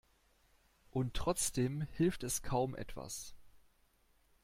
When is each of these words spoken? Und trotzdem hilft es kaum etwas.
Und 0.89 1.13
trotzdem 1.13 1.81
hilft 1.91 2.23
es 2.23 2.41
kaum 2.41 2.73
etwas. 2.75 3.35